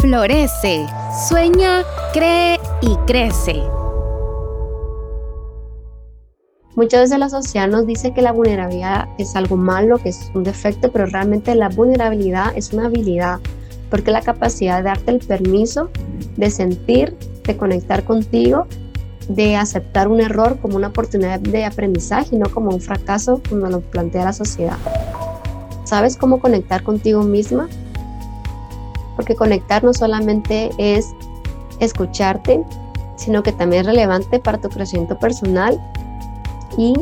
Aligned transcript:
Florece, 0.00 0.86
sueña, 1.28 1.82
cree 2.14 2.58
y 2.80 2.96
crece. 3.06 3.62
Muchas 6.74 7.02
veces 7.02 7.18
la 7.18 7.28
sociedad 7.28 7.68
nos 7.68 7.86
dice 7.86 8.14
que 8.14 8.22
la 8.22 8.32
vulnerabilidad 8.32 9.08
es 9.18 9.36
algo 9.36 9.58
malo, 9.58 9.98
que 9.98 10.08
es 10.08 10.30
un 10.32 10.42
defecto, 10.42 10.90
pero 10.90 11.04
realmente 11.04 11.54
la 11.54 11.68
vulnerabilidad 11.68 12.56
es 12.56 12.72
una 12.72 12.86
habilidad, 12.86 13.40
porque 13.90 14.10
la 14.10 14.22
capacidad 14.22 14.78
de 14.78 14.84
darte 14.84 15.10
el 15.10 15.18
permiso 15.18 15.90
de 16.38 16.50
sentir, 16.50 17.14
de 17.44 17.58
conectar 17.58 18.02
contigo, 18.04 18.66
de 19.28 19.56
aceptar 19.56 20.08
un 20.08 20.20
error 20.22 20.56
como 20.62 20.76
una 20.76 20.88
oportunidad 20.88 21.40
de 21.40 21.66
aprendizaje 21.66 22.36
y 22.36 22.38
no 22.38 22.48
como 22.48 22.70
un 22.70 22.80
fracaso 22.80 23.42
como 23.50 23.66
lo 23.66 23.82
plantea 23.82 24.24
la 24.24 24.32
sociedad. 24.32 24.78
¿Sabes 25.84 26.16
cómo 26.16 26.40
conectar 26.40 26.84
contigo 26.84 27.22
misma? 27.22 27.68
Porque 29.16 29.34
conectar 29.34 29.84
no 29.84 29.92
solamente 29.92 30.70
es 30.78 31.14
escucharte, 31.80 32.62
sino 33.16 33.42
que 33.42 33.52
también 33.52 33.82
es 33.82 33.86
relevante 33.86 34.38
para 34.38 34.58
tu 34.58 34.68
crecimiento 34.68 35.18
personal 35.18 35.80
y 36.78 36.94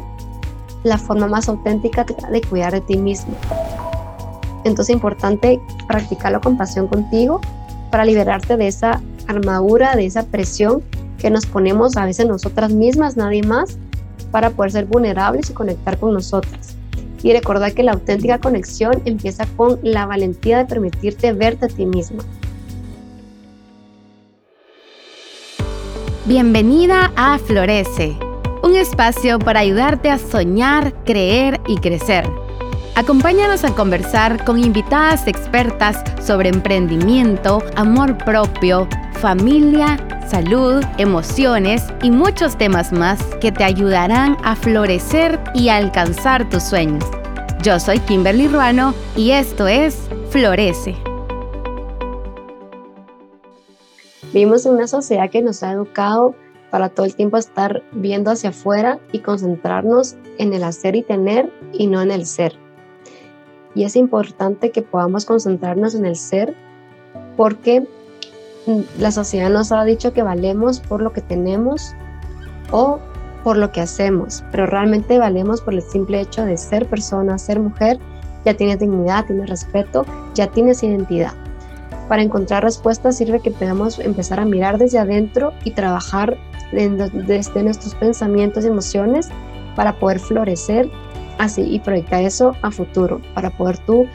la 0.85 0.99
forma 0.99 1.27
más 1.27 1.49
auténtica 1.49 2.05
de 2.05 2.41
cuidar 2.43 2.73
de 2.73 2.81
ti 2.81 2.97
mismo. 2.97 3.35
Entonces 4.65 4.91
es 4.91 4.95
importante 4.95 5.61
practicarlo 5.87 6.41
con 6.41 6.57
pasión 6.57 6.89
contigo 6.89 7.41
para 7.91 8.05
liberarte 8.05 8.57
de 8.57 8.69
esa 8.69 9.01
armadura, 9.27 9.95
de 9.95 10.07
esa 10.07 10.25
presión 10.25 10.83
que 11.19 11.31
nos 11.31 11.47
ponemos 11.47 11.97
a 11.97 12.05
veces 12.05 12.27
nosotras 12.27 12.73
mismas, 12.73 13.17
nadie 13.17 13.43
más, 13.43 13.77
para 14.31 14.51
poder 14.51 14.73
ser 14.73 14.87
vulnerables 14.87 15.51
y 15.51 15.53
conectar 15.53 15.99
con 15.99 16.13
nosotras. 16.15 16.78
Y 17.23 17.33
recordar 17.33 17.75
que 17.75 17.83
la 17.83 17.93
auténtica 17.93 18.39
conexión 18.39 19.03
empieza 19.05 19.47
con 19.57 19.79
la 19.83 20.07
valentía 20.07 20.59
de 20.59 20.65
permitirte 20.67 21.33
verte 21.33 21.67
a 21.67 21.69
ti 21.69 21.87
misma. 21.87 22.23
Bienvenida 26.27 27.11
a 27.17 27.39
Florece 27.39 28.17
un 28.63 28.77
espacio 28.77 29.39
para 29.39 29.61
ayudarte 29.61 30.11
a 30.11 30.19
soñar, 30.19 30.93
creer 31.05 31.61
y 31.67 31.77
crecer. 31.77 32.29
Acompáñanos 32.97 33.65
a 33.65 33.75
conversar 33.75 34.45
con 34.45 34.63
invitadas 34.63 35.27
expertas 35.27 36.03
sobre 36.25 36.49
emprendimiento, 36.49 37.63
amor 37.77 38.19
propio, 38.19 38.89
familia, 39.19 39.97
salud, 40.29 40.85
emociones 40.97 41.83
y 42.03 42.11
muchos 42.13 42.57
temas 42.57 42.93
más 42.93 43.21
que 43.41 43.51
te 43.51 43.65
ayudarán 43.65 44.37
a 44.45 44.55
florecer 44.55 45.41
y 45.55 45.71
alcanzar 45.71 46.49
tus 46.49 46.63
sueños. 46.63 47.05
Yo 47.63 47.81
soy 47.81 47.99
Kimberly 47.99 48.47
Ruano 48.47 48.95
y 49.17 49.33
esto 49.33 49.67
es 49.67 50.09
Florece. 50.31 50.95
Vivimos 54.33 54.65
en 54.67 54.75
una 54.75 54.87
sociedad 54.87 55.31
que 55.31 55.43
nos 55.43 55.65
ha 55.65 55.73
educado 55.73 56.37
para 56.71 56.89
todo 56.89 57.05
el 57.05 57.17
tiempo 57.17 57.39
estar 57.39 57.83
viendo 57.91 58.31
hacia 58.31 58.51
afuera 58.51 59.01
y 59.11 59.19
concentrarnos 59.19 60.15
en 60.39 60.55
el 60.55 60.63
hacer 60.63 60.95
y 60.95 61.03
tener 61.03 61.53
y 61.73 61.89
no 61.89 62.01
en 62.03 62.13
el 62.13 62.25
ser. 62.25 62.53
Y 63.75 63.83
es 63.83 63.97
importante 63.97 64.71
que 64.71 64.83
podamos 64.83 65.25
concentrarnos 65.25 65.97
en 65.97 66.07
el 66.07 66.15
ser 66.15 66.55
porque 67.37 67.87
la 68.99 69.11
sociedad 69.11 69.51
nos 69.51 69.73
ha 69.73 69.83
dicho 69.85 70.13
que 70.13 70.23
valemos 70.23 70.81
por 70.81 71.01
lo 71.01 71.13
que 71.13 71.23
tenemos 71.23 71.95
o 72.71 72.99
por 73.43 73.57
lo 73.57 73.73
que 73.73 73.81
hacemos, 73.81 74.45
pero 74.51 74.67
realmente 74.67 75.19
valemos 75.19 75.61
por 75.61 75.75
el 75.75 75.83
simple 75.83 76.21
hecho 76.21 76.45
de 76.45 76.57
ser 76.57 76.87
persona, 76.87 77.39
ser 77.39 77.61
mujer, 77.61 77.99
ya 78.45 78.55
tienes 78.55 78.79
dignidad, 78.79 79.25
tienes 79.27 79.49
respeto, 79.49 80.05
ya 80.35 80.49
tienes 80.49 80.83
identidad. 80.83 81.33
Para 82.09 82.23
encontrar 82.23 82.63
respuestas 82.63 83.17
sirve 83.17 83.41
que 83.41 83.51
podamos 83.51 83.99
empezar 83.99 84.41
a 84.41 84.45
mirar 84.45 84.79
desde 84.79 84.99
adentro 84.99 85.53
y 85.65 85.71
trabajar 85.71 86.37
desde 86.73 87.63
nuestros 87.63 87.95
pensamientos 87.95 88.65
y 88.65 88.69
emociones 88.69 89.29
para 89.77 89.99
poder 89.99 90.19
florecer 90.19 90.91
así 91.39 91.63
y 91.63 91.79
proyectar 91.79 92.23
eso 92.23 92.55
a 92.63 92.71
futuro, 92.71 93.21
para 93.35 93.51
poder 93.51 93.79
tú 93.79 94.07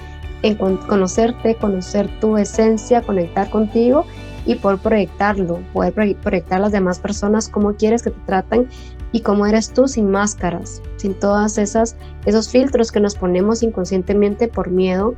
conocerte, 0.87 1.55
conocer 1.55 2.09
tu 2.19 2.37
esencia, 2.37 3.01
conectar 3.01 3.49
contigo 3.49 4.05
y 4.45 4.55
poder 4.55 4.79
proyectarlo, 4.79 5.59
poder 5.73 5.93
proyectar 5.93 6.59
a 6.59 6.61
las 6.61 6.71
demás 6.71 6.99
personas 6.99 7.49
cómo 7.49 7.73
quieres 7.75 8.03
que 8.03 8.11
te 8.11 8.19
traten 8.25 8.67
y 9.11 9.21
cómo 9.21 9.45
eres 9.45 9.71
tú 9.71 9.87
sin 9.87 10.09
máscaras, 10.09 10.81
sin 10.97 11.13
todas 11.13 11.57
esas 11.57 11.95
esos 12.25 12.49
filtros 12.49 12.91
que 12.91 12.99
nos 12.99 13.15
ponemos 13.15 13.63
inconscientemente 13.63 14.47
por 14.47 14.69
miedo 14.69 15.15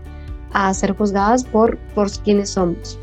a 0.54 0.74
ser 0.74 0.96
juzgadas 0.96 1.44
por 1.44 1.78
por 1.96 2.12
quienes 2.12 2.50
somos 2.50 3.00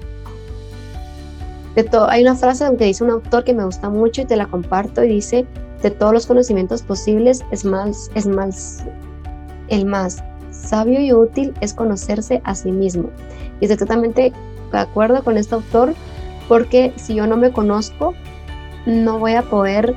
hay 2.08 2.22
una 2.22 2.34
frase 2.34 2.64
que 2.76 2.84
dice 2.84 3.04
un 3.04 3.10
autor 3.10 3.44
que 3.44 3.54
me 3.54 3.64
gusta 3.64 3.88
mucho 3.88 4.22
y 4.22 4.24
te 4.24 4.36
la 4.36 4.46
comparto 4.46 5.02
y 5.04 5.08
dice, 5.08 5.46
de 5.82 5.90
todos 5.90 6.12
los 6.12 6.26
conocimientos 6.26 6.82
posibles 6.82 7.42
es 7.50 7.64
más, 7.64 8.10
es 8.14 8.26
más, 8.26 8.84
el 9.68 9.86
más 9.86 10.22
sabio 10.50 11.00
y 11.00 11.12
útil 11.12 11.54
es 11.60 11.72
conocerse 11.72 12.40
a 12.44 12.54
sí 12.54 12.70
mismo. 12.70 13.08
Y 13.60 13.64
estoy 13.64 13.78
totalmente 13.78 14.32
de 14.78 14.84
acuerdo 14.84 15.22
con 15.22 15.36
este 15.36 15.54
autor 15.54 15.94
porque 16.48 16.92
si 16.96 17.14
yo 17.14 17.26
no 17.26 17.36
me 17.36 17.52
conozco, 17.52 18.14
no 18.86 19.18
voy 19.18 19.34
a 19.34 19.42
poder 19.42 19.94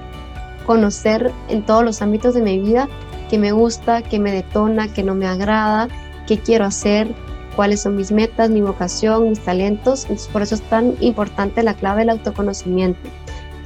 conocer 0.65 1.31
en 1.49 1.63
todos 1.63 1.83
los 1.83 2.01
ámbitos 2.01 2.33
de 2.33 2.41
mi 2.41 2.59
vida 2.59 2.87
qué 3.29 3.37
me 3.37 3.51
gusta, 3.51 4.01
qué 4.01 4.19
me 4.19 4.31
detona, 4.31 4.87
qué 4.87 5.03
no 5.03 5.15
me 5.15 5.27
agrada, 5.27 5.87
qué 6.27 6.39
quiero 6.39 6.65
hacer, 6.65 7.13
cuáles 7.55 7.81
son 7.81 7.95
mis 7.95 8.11
metas, 8.11 8.49
mi 8.49 8.61
vocación, 8.61 9.29
mis 9.29 9.39
talentos. 9.39 10.07
por 10.31 10.41
eso 10.41 10.55
es 10.55 10.61
tan 10.61 10.95
importante 10.99 11.63
la 11.63 11.73
clave 11.73 12.01
del 12.01 12.11
autoconocimiento. 12.11 12.99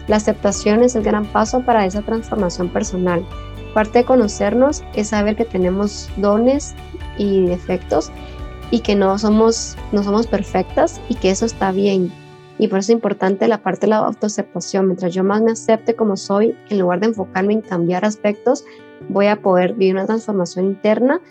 La 0.08 0.16
aceptación 0.16 0.84
es 0.84 0.96
el 0.96 1.04
gran 1.04 1.26
paso 1.26 1.62
para 1.62 1.86
esa 1.86 2.02
transformación 2.02 2.70
personal. 2.70 3.24
Parte 3.74 4.00
de 4.00 4.06
conocernos 4.06 4.84
es 4.96 5.10
saber 5.10 5.36
que 5.36 5.46
tenemos 5.46 6.10
dones 6.18 6.74
y 7.18 7.46
defectos 7.46 8.12
y 8.72 8.82
que 8.82 8.96
no 8.96 9.18
somos, 9.18 9.78
no 9.92 10.04
somos 10.04 10.28
perfectas 10.28 11.02
y 11.10 11.16
que 11.16 11.32
eso 11.32 11.46
está 11.46 11.72
bien. 11.72 12.12
Y 12.58 12.68
por 12.68 12.80
eso 12.80 12.92
es 12.92 12.96
importante 12.96 13.48
la 13.48 13.64
parte 13.64 13.82
de 13.82 13.92
la 13.92 13.98
autoaceptación. 13.98 14.88
Mientras 14.88 15.14
yo 15.14 15.24
más 15.24 15.42
me 15.42 15.52
acepte 15.52 15.96
como 15.96 16.18
soy, 16.18 16.56
en 16.70 16.80
lugar 16.80 17.00
de 17.00 17.08
enfocarme 17.08 17.54
en 17.54 17.62
cambiar 17.62 18.04
aspectos, 18.04 18.66
voy 19.08 19.28
a 19.28 19.42
poder 19.42 19.74
vivir 19.74 19.96
una 19.96 20.06
transformación 20.06 20.66
interna 20.66 21.22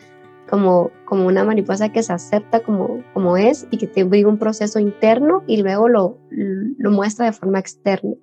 como, 0.48 0.90
como 1.04 1.26
una 1.26 1.44
mariposa 1.44 1.90
que 1.90 2.02
se 2.02 2.12
acepta 2.12 2.60
como, 2.60 3.04
como 3.12 3.36
es 3.36 3.66
y 3.70 3.76
que 3.76 3.86
te 3.86 4.04
vive 4.04 4.28
un 4.28 4.38
proceso 4.38 4.80
interno 4.80 5.42
y 5.46 5.58
luego 5.62 5.88
lo, 5.88 6.18
lo 6.30 6.90
muestra 6.90 7.26
de 7.26 7.32
forma 7.32 7.58
externa. 7.58 8.14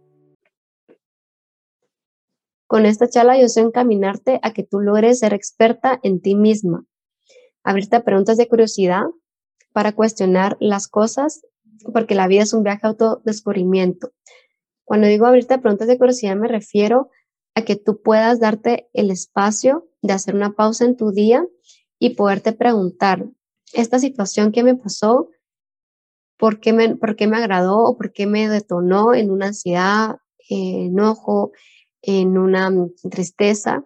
Con 2.67 2.87
esta 2.87 3.07
charla 3.07 3.39
yo 3.39 3.47
sé 3.47 3.61
encaminarte 3.61 4.39
a 4.41 4.51
que 4.51 4.63
tú 4.63 4.79
logres 4.79 5.19
ser 5.19 5.35
experta 5.35 5.99
en 6.01 6.19
ti 6.19 6.33
misma, 6.33 6.83
abrirte 7.65 7.97
a 7.97 8.03
preguntas 8.03 8.37
de 8.37 8.47
curiosidad 8.47 9.03
para 9.73 9.91
cuestionar 9.91 10.55
las 10.61 10.87
cosas, 10.87 11.41
porque 11.91 12.15
la 12.15 12.27
vida 12.27 12.43
es 12.43 12.53
un 12.53 12.63
viaje 12.63 12.81
a 12.83 12.89
autodescubrimiento. 12.89 14.13
Cuando 14.85 15.07
digo 15.07 15.25
abrirte 15.25 15.55
a 15.55 15.61
preguntas 15.61 15.87
de 15.87 15.97
curiosidad 15.97 16.35
me 16.35 16.47
refiero 16.47 17.09
a 17.55 17.63
que 17.63 17.75
tú 17.75 18.01
puedas 18.01 18.39
darte 18.39 18.87
el 18.93 19.11
espacio 19.11 19.89
de 20.01 20.13
hacer 20.13 20.35
una 20.35 20.53
pausa 20.53 20.85
en 20.85 20.95
tu 20.95 21.11
día 21.11 21.45
y 21.99 22.11
poderte 22.11 22.53
preguntar, 22.53 23.25
esta 23.73 23.97
situación 23.97 24.51
que 24.51 24.63
me 24.63 24.75
pasó, 24.75 25.29
¿por 26.37 26.59
qué 26.59 26.71
me, 26.71 26.95
por 26.95 27.15
qué 27.15 27.27
me 27.27 27.37
agradó 27.37 27.79
o 27.79 27.97
por 27.97 28.13
qué 28.13 28.27
me 28.27 28.47
detonó 28.47 29.15
en 29.15 29.31
una 29.31 29.47
ansiedad, 29.47 30.17
enojo, 30.49 31.51
en 32.01 32.37
una 32.37 32.71
tristeza? 33.09 33.83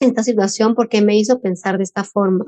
Esta 0.00 0.22
situación, 0.22 0.74
¿por 0.74 0.88
qué 0.88 1.02
me 1.02 1.16
hizo 1.18 1.40
pensar 1.40 1.76
de 1.76 1.84
esta 1.84 2.02
forma? 2.02 2.46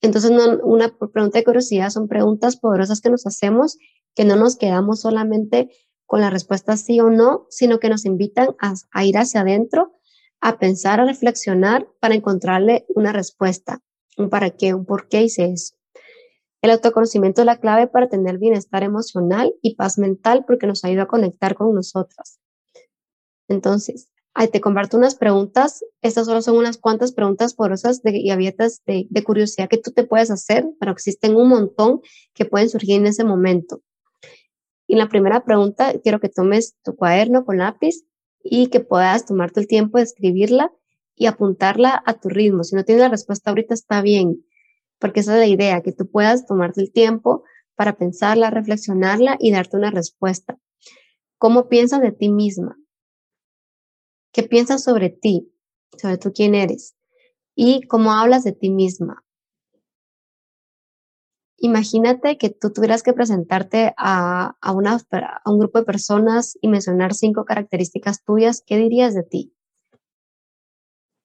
Entonces, 0.00 0.30
una 0.62 0.96
pregunta 1.12 1.38
de 1.38 1.44
curiosidad 1.44 1.90
son 1.90 2.08
preguntas 2.08 2.56
poderosas 2.56 3.00
que 3.00 3.10
nos 3.10 3.26
hacemos, 3.26 3.78
que 4.14 4.24
no 4.24 4.36
nos 4.36 4.56
quedamos 4.56 5.00
solamente 5.00 5.70
con 6.06 6.20
la 6.20 6.30
respuesta 6.30 6.76
sí 6.76 7.00
o 7.00 7.10
no, 7.10 7.46
sino 7.50 7.80
que 7.80 7.88
nos 7.88 8.04
invitan 8.04 8.50
a, 8.60 8.74
a 8.92 9.04
ir 9.04 9.18
hacia 9.18 9.40
adentro, 9.40 9.92
a 10.40 10.58
pensar, 10.58 11.00
a 11.00 11.04
reflexionar 11.04 11.88
para 12.00 12.14
encontrarle 12.14 12.86
una 12.94 13.12
respuesta 13.12 13.82
un 14.18 14.28
para 14.28 14.50
qué, 14.50 14.74
un 14.74 14.84
por 14.84 15.08
qué 15.08 15.22
hice 15.22 15.44
eso. 15.52 15.76
El 16.60 16.72
autoconocimiento 16.72 17.42
es 17.42 17.46
la 17.46 17.60
clave 17.60 17.86
para 17.86 18.08
tener 18.08 18.38
bienestar 18.38 18.82
emocional 18.82 19.54
y 19.62 19.76
paz 19.76 19.96
mental 19.96 20.44
porque 20.44 20.66
nos 20.66 20.84
ayuda 20.84 21.04
a 21.04 21.08
conectar 21.08 21.54
con 21.54 21.72
nosotras. 21.72 22.40
Entonces, 23.46 24.10
ahí 24.38 24.46
te 24.46 24.60
comparto 24.60 24.96
unas 24.96 25.16
preguntas. 25.16 25.84
Estas 26.00 26.26
solo 26.26 26.42
son 26.42 26.56
unas 26.56 26.78
cuantas 26.78 27.12
preguntas 27.12 27.54
porosas 27.54 28.00
y 28.04 28.30
abiertas 28.30 28.82
de, 28.86 29.08
de, 29.10 29.24
curiosidad 29.24 29.68
que 29.68 29.78
tú 29.78 29.90
te 29.90 30.04
puedes 30.04 30.30
hacer, 30.30 30.64
pero 30.78 30.92
existen 30.92 31.34
un 31.34 31.48
montón 31.48 32.00
que 32.34 32.44
pueden 32.44 32.70
surgir 32.70 33.00
en 33.00 33.06
ese 33.08 33.24
momento. 33.24 33.82
Y 34.86 34.94
la 34.94 35.08
primera 35.08 35.44
pregunta, 35.44 35.92
quiero 36.04 36.20
que 36.20 36.28
tomes 36.28 36.76
tu 36.84 36.94
cuaderno 36.94 37.44
con 37.44 37.58
lápiz 37.58 38.04
y 38.40 38.68
que 38.68 38.78
puedas 38.78 39.26
tomarte 39.26 39.58
el 39.58 39.66
tiempo 39.66 39.98
de 39.98 40.04
escribirla 40.04 40.70
y 41.16 41.26
apuntarla 41.26 42.00
a 42.06 42.14
tu 42.20 42.28
ritmo. 42.28 42.62
Si 42.62 42.76
no 42.76 42.84
tienes 42.84 43.02
la 43.02 43.08
respuesta 43.08 43.50
ahorita 43.50 43.74
está 43.74 44.02
bien, 44.02 44.44
porque 45.00 45.20
esa 45.20 45.34
es 45.34 45.40
la 45.40 45.52
idea, 45.52 45.82
que 45.82 45.90
tú 45.92 46.08
puedas 46.08 46.46
tomarte 46.46 46.80
el 46.80 46.92
tiempo 46.92 47.42
para 47.74 47.96
pensarla, 47.96 48.50
reflexionarla 48.50 49.36
y 49.40 49.50
darte 49.50 49.76
una 49.76 49.90
respuesta. 49.90 50.58
¿Cómo 51.38 51.68
piensas 51.68 52.00
de 52.02 52.12
ti 52.12 52.28
misma? 52.28 52.76
¿Qué 54.32 54.42
piensas 54.42 54.84
sobre 54.84 55.10
ti? 55.10 55.52
Sobre 55.96 56.18
tú 56.18 56.32
quién 56.32 56.54
eres. 56.54 56.96
Y 57.54 57.82
cómo 57.88 58.12
hablas 58.12 58.44
de 58.44 58.52
ti 58.52 58.70
misma. 58.70 59.24
Imagínate 61.60 62.38
que 62.38 62.50
tú 62.50 62.70
tuvieras 62.70 63.02
que 63.02 63.12
presentarte 63.12 63.92
a, 63.96 64.56
a, 64.60 64.72
una, 64.72 64.96
a 65.10 65.50
un 65.50 65.58
grupo 65.58 65.78
de 65.80 65.84
personas 65.84 66.56
y 66.60 66.68
mencionar 66.68 67.14
cinco 67.14 67.44
características 67.44 68.22
tuyas. 68.22 68.62
¿Qué 68.64 68.76
dirías 68.76 69.14
de 69.14 69.24
ti? 69.24 69.54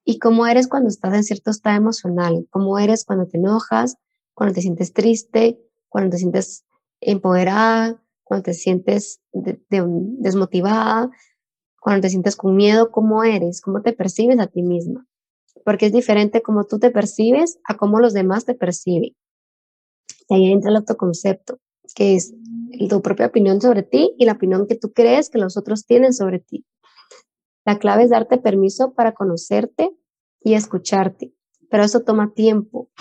¿Y 0.06 0.20
cómo 0.20 0.48
eres 0.48 0.68
cuando 0.68 0.90
estás 0.90 1.14
en 1.14 1.24
cierto 1.24 1.52
estado 1.52 1.78
emocional? 1.78 2.48
¿Cómo 2.50 2.80
eres 2.80 3.06
cuando 3.06 3.28
te 3.28 3.38
enojas? 3.38 3.98
Cuando 4.34 4.56
te 4.56 4.62
sientes 4.62 4.92
triste? 4.92 5.60
Cuando 5.88 6.10
te 6.10 6.18
sientes 6.18 6.66
empoderada? 7.00 8.04
Cuando 8.24 8.44
te 8.44 8.54
sientes 8.54 9.22
desmotivada? 9.32 11.12
Cuando 11.84 12.04
te 12.04 12.10
sientes 12.10 12.38
con 12.38 12.56
miedo? 12.56 12.92
¿Cómo 12.92 13.26
eres? 13.26 13.60
¿Cómo 13.60 13.82
te 13.82 13.92
percibes 13.92 14.40
a 14.40 14.48
ti 14.48 14.64
misma? 14.64 15.06
Porque 15.66 15.88
es 15.88 15.92
diferente 15.92 16.42
cómo 16.42 16.64
tú 16.64 16.80
te 16.80 16.92
percibes 16.92 17.60
a 17.66 17.76
cómo 17.76 18.00
los 18.00 18.14
demás 18.14 18.46
te 18.46 18.56
perciben. 18.56 19.14
Y 20.30 20.34
ahí 20.34 20.52
entra 20.54 20.70
el 20.70 20.78
autoconcepto, 20.78 21.60
que 21.94 22.16
es 22.16 22.34
tu 22.90 23.02
propia 23.02 23.26
opinión 23.26 23.60
sobre 23.60 23.84
ti 23.84 24.16
y 24.18 24.24
la 24.24 24.32
opinión 24.32 24.66
que 24.66 24.76
tú 24.76 24.94
crees 24.94 25.30
que 25.30 25.40
los 25.40 25.58
otros 25.58 25.86
tienen 25.86 26.14
sobre 26.14 26.40
ti. 26.40 26.66
La 27.66 27.78
clave 27.80 28.04
es 28.04 28.12
darte 28.12 28.38
permiso 28.38 28.94
para 28.94 29.12
conocerte 29.14 29.92
y 30.40 30.54
escucharte, 30.54 31.34
pero 31.70 31.84
eso 31.84 32.04
toma 32.04 32.34
tiempo. 32.34 32.92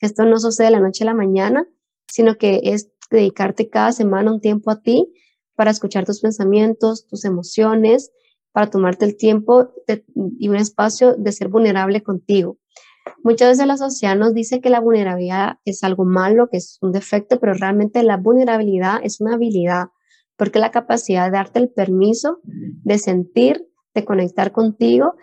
Esto 0.00 0.24
no 0.24 0.38
sucede 0.38 0.68
de 0.68 0.72
la 0.72 0.80
noche 0.80 1.04
a 1.04 1.08
la 1.08 1.14
mañana, 1.14 1.68
sino 2.08 2.36
que 2.36 2.60
es 2.64 2.90
dedicarte 3.10 3.68
cada 3.68 3.92
semana 3.92 4.32
un 4.32 4.40
tiempo 4.40 4.70
a 4.70 4.80
ti 4.80 5.12
para 5.54 5.70
escuchar 5.70 6.06
tus 6.06 6.22
pensamientos, 6.22 7.06
tus 7.06 7.26
emociones, 7.26 8.10
para 8.52 8.68
tomarte 8.68 9.04
el 9.04 9.16
tiempo 9.16 9.70
y 10.38 10.48
un 10.48 10.56
espacio 10.56 11.14
de 11.14 11.32
ser 11.32 11.48
vulnerable 11.48 12.02
contigo. 12.02 12.58
Muchas 13.24 13.50
veces 13.50 13.66
la 13.66 13.76
sociedad 13.76 14.16
nos 14.16 14.34
dice 14.34 14.60
que 14.60 14.70
la 14.70 14.80
vulnerabilidad 14.80 15.58
es 15.64 15.82
algo 15.82 16.04
malo, 16.04 16.48
que 16.48 16.58
es 16.58 16.78
un 16.82 16.92
defecto, 16.92 17.40
pero 17.40 17.54
realmente 17.54 18.02
la 18.02 18.16
vulnerabilidad 18.16 19.00
es 19.02 19.20
una 19.20 19.34
habilidad, 19.34 19.86
porque 20.36 20.58
la 20.58 20.70
capacidad 20.70 21.26
de 21.26 21.32
darte 21.32 21.58
el 21.58 21.70
permiso 21.70 22.40
de 22.44 22.98
sentir, 22.98 23.66
de 23.94 24.04
conectar 24.04 24.52
contigo, 24.52 25.14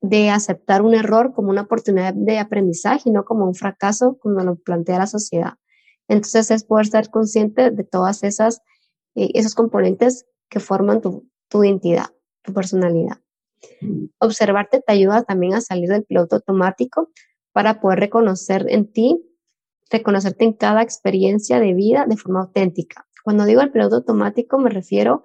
de 0.00 0.30
aceptar 0.30 0.82
un 0.82 0.94
error 0.94 1.32
como 1.34 1.50
una 1.50 1.62
oportunidad 1.62 2.14
de 2.14 2.38
aprendizaje 2.38 3.08
y 3.08 3.12
no 3.12 3.24
como 3.24 3.46
un 3.46 3.54
fracaso 3.54 4.18
como 4.20 4.40
lo 4.40 4.56
plantea 4.56 4.98
la 4.98 5.06
sociedad. 5.06 5.54
Entonces 6.06 6.50
es 6.50 6.64
poder 6.64 6.86
estar 6.86 7.10
consciente 7.10 7.70
de 7.70 7.84
todas 7.84 8.22
esas 8.22 8.62
eh, 9.18 9.30
esos 9.34 9.54
componentes 9.54 10.26
que 10.48 10.60
forman 10.60 11.00
tu, 11.00 11.28
tu 11.48 11.64
identidad, 11.64 12.06
tu 12.42 12.52
personalidad. 12.52 13.18
Observarte 14.18 14.80
te 14.80 14.92
ayuda 14.92 15.22
también 15.22 15.54
a 15.54 15.60
salir 15.60 15.88
del 15.88 16.04
piloto 16.04 16.36
automático 16.36 17.10
para 17.52 17.80
poder 17.80 18.00
reconocer 18.00 18.66
en 18.68 18.90
ti, 18.90 19.22
reconocerte 19.90 20.44
en 20.44 20.52
cada 20.52 20.82
experiencia 20.82 21.60
de 21.60 21.74
vida 21.74 22.06
de 22.06 22.16
forma 22.16 22.40
auténtica. 22.42 23.06
Cuando 23.24 23.44
digo 23.44 23.60
el 23.60 23.72
piloto 23.72 23.96
automático 23.96 24.58
me 24.58 24.70
refiero 24.70 25.22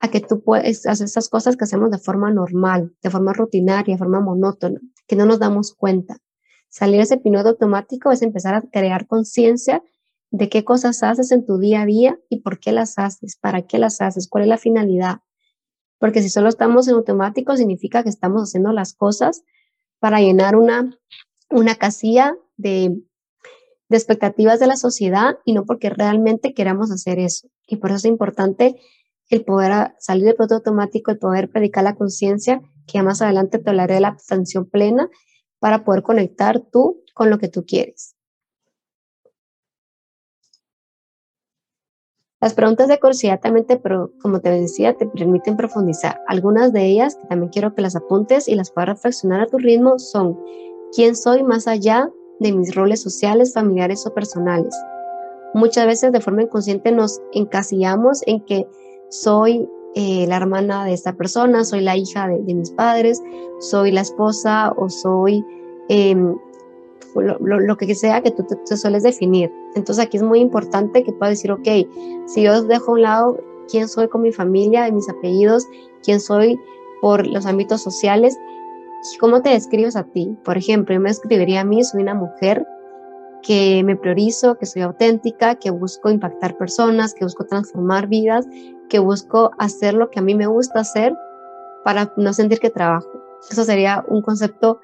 a 0.00 0.10
que 0.10 0.20
tú 0.20 0.42
puedes 0.42 0.86
hacer 0.86 1.06
esas 1.06 1.28
cosas 1.28 1.56
que 1.56 1.64
hacemos 1.64 1.90
de 1.90 1.98
forma 1.98 2.30
normal, 2.30 2.94
de 3.02 3.10
forma 3.10 3.32
rutinaria, 3.32 3.94
de 3.94 3.98
forma 3.98 4.20
monótona, 4.20 4.80
que 5.06 5.16
no 5.16 5.26
nos 5.26 5.38
damos 5.38 5.74
cuenta. 5.74 6.18
Salir 6.68 6.96
de 6.96 7.02
ese 7.02 7.18
piloto 7.18 7.50
automático 7.50 8.10
es 8.10 8.22
empezar 8.22 8.54
a 8.54 8.62
crear 8.62 9.06
conciencia 9.06 9.82
de 10.30 10.48
qué 10.48 10.64
cosas 10.64 11.02
haces 11.02 11.32
en 11.32 11.44
tu 11.44 11.58
día 11.58 11.82
a 11.82 11.86
día 11.86 12.18
y 12.28 12.40
por 12.40 12.60
qué 12.60 12.72
las 12.72 12.98
haces, 12.98 13.36
para 13.36 13.62
qué 13.62 13.78
las 13.78 14.00
haces, 14.00 14.28
cuál 14.28 14.44
es 14.44 14.48
la 14.48 14.58
finalidad, 14.58 15.20
porque 16.00 16.22
si 16.22 16.30
solo 16.30 16.48
estamos 16.48 16.88
en 16.88 16.94
automático 16.94 17.56
significa 17.56 18.02
que 18.02 18.08
estamos 18.08 18.42
haciendo 18.42 18.72
las 18.72 18.94
cosas 18.94 19.44
para 20.00 20.18
llenar 20.18 20.56
una, 20.56 20.98
una 21.50 21.74
casilla 21.76 22.34
de, 22.56 22.98
expectativas 23.90 24.58
de 24.58 24.66
la 24.66 24.76
sociedad 24.76 25.38
y 25.44 25.52
no 25.52 25.66
porque 25.66 25.90
realmente 25.90 26.54
queramos 26.54 26.90
hacer 26.90 27.18
eso. 27.18 27.48
Y 27.66 27.76
por 27.76 27.90
eso 27.90 27.98
es 27.98 28.04
importante 28.06 28.80
el 29.28 29.44
poder 29.44 29.92
salir 29.98 30.24
del 30.24 30.36
piloto 30.36 30.56
automático, 30.56 31.10
el 31.10 31.18
poder 31.18 31.50
predicar 31.50 31.84
la 31.84 31.96
conciencia, 31.96 32.60
que 32.86 32.94
ya 32.94 33.02
más 33.02 33.20
adelante 33.20 33.58
te 33.58 33.68
hablaré 33.68 33.94
de 33.94 34.00
la 34.00 34.08
abstención 34.08 34.68
plena, 34.68 35.08
para 35.58 35.84
poder 35.84 36.02
conectar 36.02 36.60
tú 36.72 37.04
con 37.14 37.28
lo 37.28 37.38
que 37.38 37.48
tú 37.48 37.66
quieres. 37.66 38.16
Las 42.40 42.54
preguntas 42.54 42.88
de 42.88 42.98
curiosidad 42.98 43.38
también, 43.40 43.66
como 44.22 44.40
te 44.40 44.50
decía, 44.50 44.94
te 44.94 45.06
permiten 45.06 45.58
profundizar. 45.58 46.18
Algunas 46.26 46.72
de 46.72 46.86
ellas, 46.86 47.16
que 47.16 47.26
también 47.28 47.50
quiero 47.52 47.74
que 47.74 47.82
las 47.82 47.96
apuntes 47.96 48.48
y 48.48 48.54
las 48.54 48.70
puedas 48.70 48.88
reflexionar 48.88 49.42
a 49.42 49.46
tu 49.46 49.58
ritmo, 49.58 49.98
son 49.98 50.38
¿quién 50.94 51.14
soy 51.14 51.42
más 51.42 51.68
allá 51.68 52.10
de 52.38 52.52
mis 52.52 52.74
roles 52.74 53.02
sociales, 53.02 53.52
familiares 53.52 54.06
o 54.06 54.14
personales? 54.14 54.74
Muchas 55.52 55.84
veces 55.84 56.12
de 56.12 56.20
forma 56.20 56.42
inconsciente 56.42 56.92
nos 56.92 57.20
encasillamos 57.32 58.22
en 58.26 58.40
que 58.46 58.66
soy 59.10 59.68
eh, 59.94 60.24
la 60.26 60.36
hermana 60.36 60.86
de 60.86 60.94
esta 60.94 61.12
persona, 61.12 61.64
soy 61.64 61.82
la 61.82 61.96
hija 61.96 62.26
de, 62.28 62.54
mis 62.54 62.70
padres, 62.70 63.20
soy 63.58 63.90
la 63.90 64.00
esposa 64.00 64.72
o 64.78 64.88
soy 64.88 65.44
em, 65.90 66.36
lo, 67.14 67.76
que 67.76 67.94
sea 67.94 68.20
que 68.22 68.30
tú 68.30 68.44
te, 68.44 68.76
sueles 68.76 69.02
definir. 69.02 69.52
Entonces 69.74 70.04
aquí 70.04 70.16
es 70.16 70.22
muy 70.22 70.40
importante 70.40 71.02
que 71.02 71.12
puedas 71.12 71.36
decir, 71.36 71.52
ok, 71.52 71.68
si 72.26 72.42
yo 72.42 72.62
dejo 72.62 72.92
a 72.92 72.94
un 72.94 73.02
lado 73.02 73.40
quién 73.68 73.88
soy 73.88 74.08
con 74.08 74.22
mi 74.22 74.32
familia, 74.32 74.84
de 74.84 74.92
mis 74.92 75.08
apellidos, 75.08 75.66
quién 76.02 76.20
soy 76.20 76.58
por 77.00 77.26
los 77.26 77.46
ámbitos 77.46 77.82
sociales, 77.82 78.36
¿cómo 79.18 79.42
te 79.42 79.50
describes 79.50 79.96
a 79.96 80.04
ti? 80.04 80.36
Por 80.44 80.56
ejemplo, 80.56 80.94
yo 80.94 81.00
me 81.00 81.10
describiría 81.10 81.60
a 81.60 81.64
mí, 81.64 81.82
soy 81.84 82.02
una 82.02 82.14
mujer 82.14 82.66
que 83.42 83.82
me 83.84 83.96
priorizo, 83.96 84.56
que 84.56 84.66
soy 84.66 84.82
auténtica, 84.82 85.54
que 85.54 85.70
busco 85.70 86.10
impactar 86.10 86.56
personas, 86.58 87.14
que 87.14 87.24
busco 87.24 87.46
transformar 87.46 88.06
vidas, 88.06 88.46
que 88.88 88.98
busco 88.98 89.50
hacer 89.58 89.94
lo 89.94 90.10
que 90.10 90.18
a 90.18 90.22
mí 90.22 90.34
me 90.34 90.46
gusta 90.46 90.80
hacer 90.80 91.14
para 91.84 92.12
no 92.16 92.32
sentir 92.32 92.60
que 92.60 92.70
trabajo. 92.70 93.08
Eso 93.50 93.64
sería 93.64 94.04
un 94.08 94.20
concepto 94.20 94.80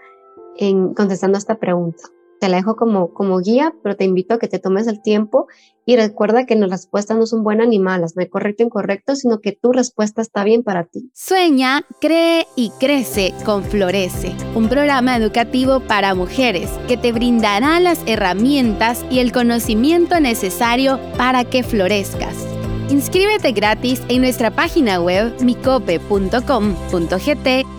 en 0.58 0.94
contestando 0.94 1.38
esta 1.38 1.58
pregunta. 1.58 2.04
Te 2.40 2.48
la 2.48 2.58
dejo 2.58 2.76
como, 2.76 3.14
como 3.14 3.38
guía, 3.40 3.74
pero 3.82 3.96
te 3.96 4.04
invito 4.04 4.34
a 4.34 4.38
que 4.38 4.48
te 4.48 4.58
tomes 4.58 4.86
el 4.86 5.00
tiempo 5.00 5.46
y 5.86 5.96
recuerda 5.96 6.44
que 6.44 6.54
las 6.54 6.68
respuestas 6.68 7.16
no 7.16 7.26
son 7.26 7.42
buenas 7.42 7.68
ni 7.68 7.78
malas, 7.78 8.14
no 8.14 8.20
hay 8.20 8.28
correcto 8.28 8.62
o 8.62 8.66
incorrecto, 8.66 9.16
sino 9.16 9.40
que 9.40 9.52
tu 9.52 9.72
respuesta 9.72 10.20
está 10.20 10.44
bien 10.44 10.62
para 10.62 10.84
ti. 10.84 11.10
Sueña, 11.14 11.86
cree 12.00 12.46
y 12.54 12.72
crece 12.78 13.32
con 13.46 13.64
Florece, 13.64 14.34
un 14.54 14.68
programa 14.68 15.16
educativo 15.16 15.80
para 15.80 16.14
mujeres 16.14 16.70
que 16.88 16.98
te 16.98 17.12
brindará 17.12 17.80
las 17.80 18.02
herramientas 18.06 19.04
y 19.10 19.20
el 19.20 19.32
conocimiento 19.32 20.20
necesario 20.20 21.00
para 21.16 21.44
que 21.44 21.62
florezcas. 21.62 22.45
Inscríbete 22.88 23.50
gratis 23.50 24.00
en 24.08 24.20
nuestra 24.20 24.52
página 24.54 25.02
web 25.02 25.34
micope.com.gt 25.42 26.38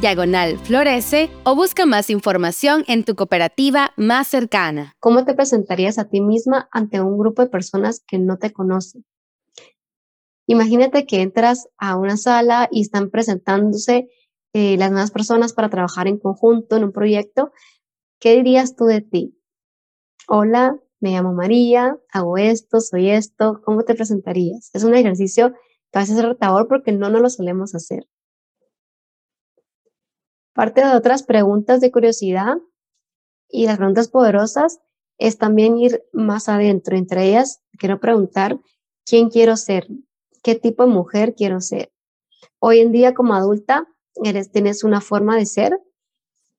diagonal 0.01 0.57
florece 0.59 1.29
o 1.45 1.55
busca 1.55 1.85
más 1.85 2.09
información 2.09 2.83
en 2.89 3.05
tu 3.05 3.15
cooperativa 3.15 3.93
más 3.95 4.27
cercana. 4.27 4.97
¿Cómo 4.99 5.23
te 5.23 5.33
presentarías 5.33 5.97
a 5.97 6.09
ti 6.09 6.19
misma 6.19 6.67
ante 6.73 6.99
un 6.99 7.17
grupo 7.17 7.41
de 7.41 7.47
personas 7.47 8.03
que 8.05 8.19
no 8.19 8.37
te 8.37 8.51
conocen? 8.51 9.05
Imagínate 10.45 11.05
que 11.05 11.21
entras 11.21 11.69
a 11.77 11.95
una 11.95 12.17
sala 12.17 12.67
y 12.69 12.81
están 12.81 13.09
presentándose 13.09 14.09
eh, 14.51 14.75
las 14.75 14.91
nuevas 14.91 15.11
personas 15.11 15.53
para 15.53 15.69
trabajar 15.69 16.09
en 16.09 16.19
conjunto 16.19 16.75
en 16.75 16.83
un 16.83 16.91
proyecto. 16.91 17.53
¿Qué 18.19 18.35
dirías 18.35 18.75
tú 18.75 18.83
de 18.83 18.99
ti? 18.99 19.39
Hola, 20.27 20.77
me 20.99 21.11
llamo 21.11 21.33
María, 21.33 21.97
hago 22.11 22.37
esto, 22.37 22.81
soy 22.81 23.09
esto, 23.09 23.61
¿cómo 23.63 23.83
te 23.83 23.95
presentarías? 23.95 24.71
Es 24.73 24.83
un 24.83 24.95
ejercicio 24.95 25.53
que 25.91 25.99
a 25.99 26.01
veces 26.01 26.17
es 26.17 26.25
retador 26.25 26.67
porque 26.67 26.91
no 26.91 27.09
nos 27.09 27.21
lo 27.21 27.29
solemos 27.29 27.75
hacer. 27.75 28.07
Parte 30.53 30.81
de 30.81 30.95
otras 30.95 31.23
preguntas 31.23 31.81
de 31.81 31.91
curiosidad 31.91 32.57
y 33.47 33.67
las 33.67 33.77
preguntas 33.77 34.07
poderosas 34.07 34.79
es 35.19 35.37
también 35.37 35.77
ir 35.77 36.03
más 36.13 36.49
adentro. 36.49 36.97
Entre 36.97 37.29
ellas, 37.29 37.61
quiero 37.77 37.99
preguntar, 37.99 38.59
¿quién 39.05 39.29
quiero 39.29 39.55
ser? 39.55 39.87
¿Qué 40.41 40.55
tipo 40.55 40.85
de 40.85 40.91
mujer 40.91 41.35
quiero 41.35 41.61
ser? 41.61 41.91
Hoy 42.59 42.79
en 42.79 42.91
día 42.91 43.13
como 43.13 43.35
adulta, 43.35 43.87
eres, 44.23 44.51
tienes 44.51 44.83
una 44.83 45.01
forma 45.01 45.37
de 45.37 45.45
ser, 45.45 45.79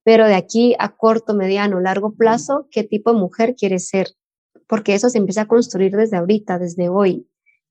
pero 0.05 0.27
de 0.27 0.37
aquí 0.37 0.77
a 0.79 0.97
corto, 0.97 1.35
mediano, 1.35 1.81
largo 1.81 2.15
plazo, 2.15 2.69
¿qué 2.71 2.85
tipo 2.85 3.13
de 3.13 3.19
mujer 3.19 3.57
quieres 3.57 3.89
ser? 3.89 4.09
Porque 4.69 4.95
eso 4.95 5.11
se 5.11 5.19
empieza 5.19 5.43
a 5.43 5.49
construir 5.49 5.97
desde 5.97 6.19
ahorita, 6.19 6.59
desde 6.59 6.89
hoy. 6.89 7.29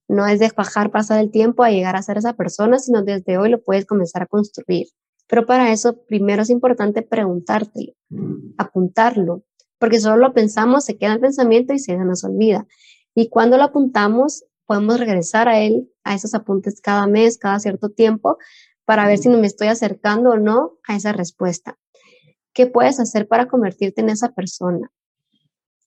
No 0.10 0.25
es 0.25 0.39
de 0.39 0.51
bajar, 0.56 0.92
pasar 0.92 1.20
el 1.20 1.32
tiempo 1.32 1.63
a 1.63 1.70
llegar 1.70 1.96
a 1.96 2.01
ser 2.01 2.18
esa 2.18 2.34
persona, 2.34 2.80
sino 2.80 3.04
desde 3.04 3.38
hoy 3.38 3.50
lo 3.50 3.62
puedes 3.62 3.86
comenzar 3.86 4.24
a 4.24 4.25
construir. 4.25 4.88
Pero 5.27 5.46
para 5.46 5.72
eso 5.72 6.01
primero 6.08 6.42
es 6.42 6.50
importante 6.50 7.01
preguntártelo, 7.01 7.94
apuntarlo, 8.58 9.44
porque 9.77 10.00
solo 10.00 10.18
lo 10.18 10.34
pensamos, 10.34 10.86
se 10.86 10.98
queda 10.98 11.13
el 11.13 11.20
pensamiento 11.20 11.74
y 11.74 11.80
se 11.80 11.96
nos 11.98 12.24
olvida. 12.24 12.66
Y 13.13 13.30
cuando 13.30 13.58
lo 13.58 13.63
apuntamos, 13.63 14.46
podemos 14.66 15.00
regresar 15.00 15.48
a 15.48 15.60
él, 15.60 15.92
a 16.04 16.16
esos 16.16 16.34
apuntes 16.34 16.82
cada 16.82 17.08
mes, 17.08 17.38
cada 17.38 17.60
cierto 17.60 17.89
tiempo, 17.89 18.38
para 18.86 19.06
ver 19.06 19.18
si 19.18 19.27
me 19.27 19.46
estoy 19.46 19.68
acercando 19.68 20.32
o 20.32 20.38
no 20.38 20.77
a 20.88 20.96
esa 20.96 21.12
respuesta. 21.12 21.77
¿Qué 22.54 22.68
puedes 22.68 23.00
hacer 23.00 23.27
para 23.27 23.48
convertirte 23.48 24.01
en 24.01 24.10
esa 24.10 24.34
persona? 24.34 24.89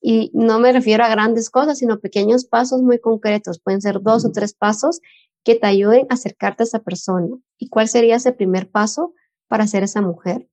Y 0.00 0.30
no 0.32 0.58
me 0.58 0.72
refiero 0.72 1.04
a 1.04 1.08
grandes 1.08 1.50
cosas, 1.50 1.78
sino 1.78 2.00
pequeños 2.00 2.46
pasos 2.46 2.82
muy 2.82 2.98
concretos. 2.98 3.60
Pueden 3.60 3.82
ser 3.82 4.00
dos 4.00 4.24
o 4.24 4.32
tres 4.32 4.54
pasos 4.54 5.00
que 5.44 5.54
te 5.54 5.66
ayuden 5.66 6.06
a 6.08 6.14
acercarte 6.14 6.62
a 6.62 6.64
esa 6.64 6.80
persona. 6.80 7.28
¿Y 7.58 7.68
cuál 7.68 7.88
sería 7.88 8.16
ese 8.16 8.32
primer 8.32 8.70
paso 8.70 9.14
para 9.48 9.66
ser 9.66 9.82
esa 9.82 10.00
mujer? 10.00 10.48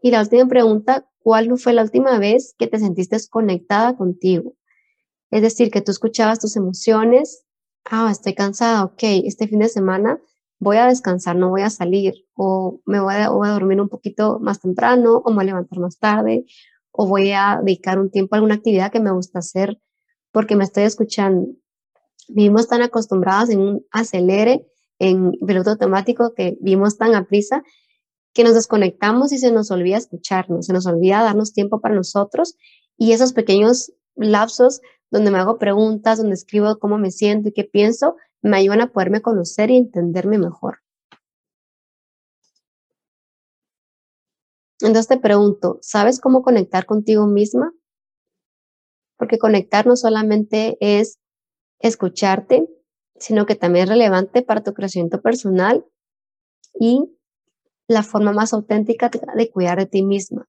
Y 0.00 0.10
la 0.10 0.20
última 0.22 0.46
pregunta, 0.48 1.08
¿cuál 1.20 1.56
fue 1.58 1.72
la 1.72 1.82
última 1.82 2.18
vez 2.18 2.54
que 2.58 2.66
te 2.66 2.78
sentiste 2.78 3.16
conectada 3.30 3.96
contigo? 3.96 4.54
Es 5.30 5.42
decir, 5.42 5.70
que 5.70 5.80
tú 5.80 5.92
escuchabas 5.92 6.40
tus 6.40 6.56
emociones. 6.56 7.44
Ah, 7.84 8.08
estoy 8.10 8.34
cansada, 8.34 8.84
ok, 8.84 9.02
este 9.24 9.46
fin 9.46 9.60
de 9.60 9.68
semana 9.68 10.20
voy 10.62 10.76
a 10.76 10.86
descansar, 10.86 11.34
no 11.34 11.50
voy 11.50 11.62
a 11.62 11.70
salir, 11.70 12.14
o 12.34 12.80
me 12.86 13.00
voy 13.00 13.14
a, 13.14 13.30
voy 13.30 13.48
a, 13.48 13.52
dormir 13.52 13.80
un 13.80 13.88
poquito 13.88 14.38
más 14.40 14.60
temprano, 14.60 15.20
o 15.24 15.30
me 15.30 15.36
voy 15.36 15.42
a 15.42 15.46
levantar 15.46 15.80
más 15.80 15.98
tarde, 15.98 16.44
o 16.92 17.08
voy 17.08 17.32
a 17.32 17.60
dedicar 17.60 17.98
un 17.98 18.10
tiempo 18.12 18.34
a 18.34 18.38
alguna 18.38 18.54
actividad 18.54 18.92
que 18.92 19.00
me 19.00 19.10
gusta 19.10 19.40
hacer 19.40 19.80
porque 20.30 20.54
me 20.54 20.62
estoy 20.62 20.84
escuchando. 20.84 21.48
Vivimos 22.28 22.68
tan 22.68 22.80
acostumbrados 22.80 23.50
en 23.50 23.58
un 23.58 23.86
acelere, 23.90 24.64
en 25.00 25.32
piloto 25.44 25.70
automático, 25.70 26.32
que 26.32 26.56
vivimos 26.60 26.96
tan 26.96 27.16
a 27.16 27.24
prisa 27.24 27.64
que 28.32 28.44
nos 28.44 28.54
desconectamos 28.54 29.32
y 29.32 29.38
se 29.38 29.50
nos 29.50 29.72
olvida 29.72 29.96
escucharnos, 29.96 30.66
se 30.66 30.72
nos 30.72 30.86
olvida 30.86 31.24
darnos 31.24 31.52
tiempo 31.52 31.80
para 31.80 31.96
nosotros 31.96 32.54
y 32.96 33.12
esos 33.12 33.32
pequeños 33.32 33.92
lapsos 34.14 34.80
donde 35.10 35.32
me 35.32 35.38
hago 35.38 35.58
preguntas, 35.58 36.18
donde 36.18 36.34
escribo 36.34 36.78
cómo 36.78 36.98
me 36.98 37.10
siento 37.10 37.48
y 37.48 37.52
qué 37.52 37.64
pienso, 37.64 38.14
me 38.42 38.56
ayudan 38.56 38.80
a 38.80 38.92
poderme 38.92 39.22
conocer 39.22 39.70
y 39.70 39.76
entenderme 39.76 40.38
mejor. 40.38 40.78
Entonces 44.80 45.06
te 45.06 45.18
pregunto, 45.18 45.78
¿sabes 45.80 46.20
cómo 46.20 46.42
conectar 46.42 46.86
contigo 46.86 47.26
misma? 47.26 47.72
Porque 49.16 49.38
conectar 49.38 49.86
no 49.86 49.94
solamente 49.94 50.76
es 50.80 51.20
escucharte, 51.78 52.66
sino 53.16 53.46
que 53.46 53.54
también 53.54 53.84
es 53.84 53.90
relevante 53.90 54.42
para 54.42 54.64
tu 54.64 54.74
crecimiento 54.74 55.22
personal 55.22 55.86
y 56.74 57.16
la 57.86 58.02
forma 58.02 58.32
más 58.32 58.52
auténtica 58.52 59.08
de 59.36 59.50
cuidar 59.50 59.78
de 59.78 59.86
ti 59.86 60.02
misma. 60.02 60.48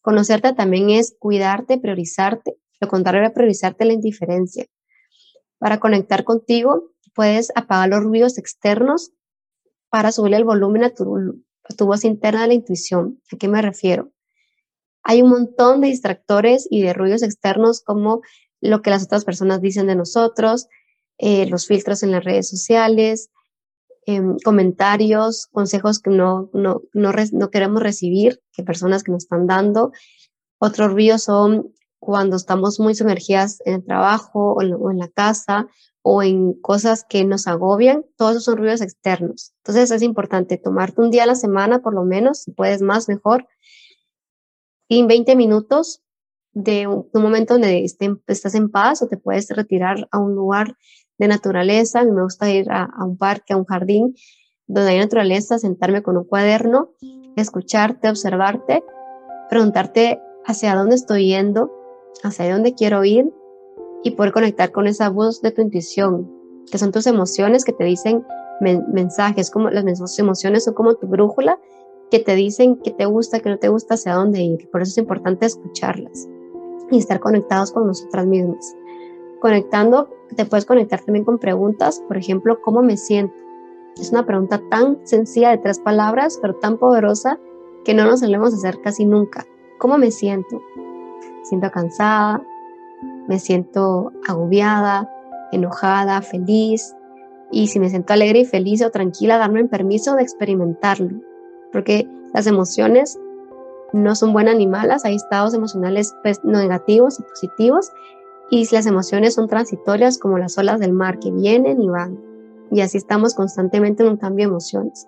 Conocerte 0.00 0.54
también 0.54 0.88
es 0.88 1.14
cuidarte, 1.18 1.78
priorizarte. 1.78 2.56
Lo 2.80 2.88
contrario 2.88 3.26
es 3.26 3.34
priorizarte 3.34 3.84
la 3.84 3.92
indiferencia. 3.92 4.66
Para 5.58 5.80
conectar 5.80 6.24
contigo, 6.24 6.92
puedes 7.16 7.50
apagar 7.56 7.88
los 7.88 8.04
ruidos 8.04 8.38
externos 8.38 9.10
para 9.90 10.12
subir 10.12 10.34
el 10.34 10.44
volumen 10.44 10.84
a 10.84 10.90
tu, 10.90 11.42
tu 11.76 11.86
voz 11.86 12.04
interna 12.04 12.42
de 12.42 12.48
la 12.48 12.54
intuición. 12.54 13.20
¿A 13.32 13.36
qué 13.36 13.48
me 13.48 13.62
refiero? 13.62 14.12
Hay 15.02 15.22
un 15.22 15.30
montón 15.30 15.80
de 15.80 15.88
distractores 15.88 16.68
y 16.70 16.82
de 16.82 16.92
ruidos 16.92 17.22
externos 17.22 17.80
como 17.80 18.20
lo 18.60 18.82
que 18.82 18.90
las 18.90 19.04
otras 19.04 19.24
personas 19.24 19.60
dicen 19.60 19.86
de 19.86 19.96
nosotros, 19.96 20.66
eh, 21.18 21.46
los 21.46 21.66
filtros 21.66 22.02
en 22.02 22.10
las 22.10 22.24
redes 22.24 22.48
sociales, 22.48 23.30
em, 24.04 24.36
comentarios, 24.44 25.46
consejos 25.46 26.00
que 26.00 26.10
no, 26.10 26.50
no, 26.52 26.82
no, 26.92 27.12
no, 27.32 27.50
queremos 27.50 27.82
recibir, 27.82 28.40
que 28.52 28.62
personas 28.62 29.02
que 29.02 29.12
nos 29.12 29.24
están 29.24 29.46
dando. 29.46 29.92
Otros 30.58 30.92
ruidos 30.92 31.22
son 31.24 31.72
cuando 31.98 32.36
estamos 32.36 32.78
muy 32.78 32.94
sumergidas 32.94 33.60
en 33.64 33.74
el 33.74 33.84
trabajo 33.84 34.54
o 34.54 34.90
en 34.90 34.98
la 34.98 35.08
casa 35.08 35.66
o 36.08 36.22
en 36.22 36.52
cosas 36.52 37.04
que 37.04 37.24
nos 37.24 37.48
agobian, 37.48 38.04
todos 38.16 38.30
esos 38.30 38.44
son 38.44 38.58
ruidos 38.58 38.80
externos. 38.80 39.54
Entonces 39.56 39.90
es 39.90 40.02
importante 40.02 40.56
tomarte 40.56 41.00
un 41.00 41.10
día 41.10 41.24
a 41.24 41.26
la 41.26 41.34
semana, 41.34 41.80
por 41.80 41.94
lo 41.94 42.04
menos, 42.04 42.42
si 42.42 42.52
puedes 42.52 42.80
más, 42.80 43.08
mejor, 43.08 43.48
y 44.88 45.00
en 45.00 45.08
20 45.08 45.34
minutos 45.34 46.04
de 46.52 46.86
un, 46.86 47.08
momento 47.12 47.54
donde 47.54 47.84
estás 47.84 48.54
en 48.54 48.70
paz 48.70 49.02
o 49.02 49.08
te 49.08 49.16
puedes 49.16 49.50
retirar 49.50 50.06
a 50.12 50.20
un 50.20 50.36
lugar 50.36 50.76
de 51.18 51.26
naturaleza. 51.26 51.98
A 51.98 52.04
mí 52.04 52.12
me 52.12 52.22
gusta 52.22 52.48
ir 52.52 52.70
a, 52.70 52.84
a 52.84 53.04
un 53.04 53.18
parque, 53.18 53.54
a 53.54 53.56
un 53.56 53.64
jardín 53.64 54.14
donde 54.68 54.92
hay 54.92 55.00
naturaleza, 55.00 55.58
sentarme 55.58 56.04
con 56.04 56.16
un 56.16 56.24
cuaderno, 56.24 56.92
escucharte, 57.34 58.08
observarte, 58.08 58.84
preguntarte 59.50 60.20
hacia 60.44 60.76
dónde 60.76 60.94
estoy 60.94 61.26
yendo, 61.26 61.72
hacia 62.22 62.52
dónde 62.52 62.76
quiero 62.76 63.02
ir 63.02 63.24
y 64.02 64.12
poder 64.12 64.32
conectar 64.32 64.72
con 64.72 64.86
esa 64.86 65.10
voz 65.10 65.42
de 65.42 65.50
tu 65.50 65.62
intuición, 65.62 66.30
que 66.70 66.78
son 66.78 66.92
tus 66.92 67.06
emociones 67.06 67.64
que 67.64 67.72
te 67.72 67.84
dicen 67.84 68.24
mensajes, 68.60 69.50
como 69.50 69.70
las 69.70 69.84
emociones 70.18 70.64
son 70.64 70.74
como 70.74 70.94
tu 70.94 71.06
brújula, 71.06 71.58
que 72.10 72.20
te 72.20 72.34
dicen 72.34 72.76
que 72.76 72.90
te 72.90 73.06
gusta, 73.06 73.40
que 73.40 73.50
no 73.50 73.58
te 73.58 73.68
gusta, 73.68 73.94
hacia 73.94 74.14
dónde 74.14 74.40
ir. 74.40 74.70
Por 74.70 74.82
eso 74.82 74.90
es 74.90 74.98
importante 74.98 75.46
escucharlas 75.46 76.28
y 76.90 76.98
estar 76.98 77.20
conectados 77.20 77.72
con 77.72 77.86
nosotras 77.86 78.26
mismas. 78.26 78.74
Conectando, 79.40 80.08
te 80.36 80.44
puedes 80.44 80.64
conectar 80.64 81.00
también 81.00 81.24
con 81.24 81.38
preguntas, 81.38 82.02
por 82.06 82.16
ejemplo, 82.16 82.60
¿cómo 82.62 82.82
me 82.82 82.96
siento? 82.96 83.34
Es 84.00 84.10
una 84.10 84.26
pregunta 84.26 84.60
tan 84.70 84.98
sencilla 85.06 85.50
de 85.50 85.58
tres 85.58 85.78
palabras, 85.78 86.38
pero 86.40 86.54
tan 86.56 86.78
poderosa 86.78 87.38
que 87.84 87.94
no 87.94 88.04
nos 88.04 88.20
solemos 88.20 88.54
hacer 88.54 88.80
casi 88.82 89.04
nunca. 89.04 89.46
¿Cómo 89.78 89.98
me 89.98 90.10
siento? 90.10 90.62
siento 91.46 91.70
cansada, 91.70 92.42
me 93.28 93.38
siento 93.38 94.12
agobiada, 94.28 95.10
enojada, 95.52 96.22
feliz. 96.22 96.94
Y 97.50 97.68
si 97.68 97.78
me 97.78 97.90
siento 97.90 98.12
alegre 98.12 98.40
y 98.40 98.44
feliz 98.44 98.82
o 98.82 98.90
tranquila, 98.90 99.38
darme 99.38 99.60
el 99.60 99.68
permiso 99.68 100.16
de 100.16 100.22
experimentarlo. 100.22 101.20
Porque 101.72 102.08
las 102.34 102.46
emociones 102.46 103.18
no 103.92 104.14
son 104.14 104.32
buenas 104.32 104.56
ni 104.56 104.66
malas, 104.66 105.04
hay 105.04 105.14
estados 105.14 105.54
emocionales 105.54 106.14
pues, 106.22 106.44
negativos 106.44 107.20
y 107.20 107.22
positivos. 107.22 107.90
Y 108.50 108.72
las 108.72 108.86
emociones 108.86 109.34
son 109.34 109.48
transitorias 109.48 110.18
como 110.18 110.38
las 110.38 110.56
olas 110.56 110.78
del 110.78 110.92
mar 110.92 111.18
que 111.18 111.32
vienen 111.32 111.80
y 111.80 111.88
van. 111.88 112.20
Y 112.70 112.80
así 112.80 112.96
estamos 112.98 113.34
constantemente 113.34 114.02
en 114.02 114.10
un 114.10 114.16
cambio 114.16 114.46
de 114.46 114.50
emociones. 114.50 115.06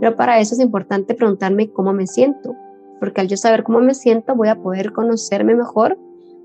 Pero 0.00 0.16
para 0.16 0.40
eso 0.40 0.54
es 0.54 0.60
importante 0.60 1.14
preguntarme 1.14 1.70
cómo 1.70 1.92
me 1.92 2.06
siento, 2.06 2.54
porque 2.98 3.20
al 3.20 3.28
yo 3.28 3.36
saber 3.36 3.64
cómo 3.64 3.80
me 3.80 3.94
siento 3.94 4.34
voy 4.34 4.48
a 4.48 4.62
poder 4.62 4.92
conocerme 4.92 5.54
mejor 5.54 5.98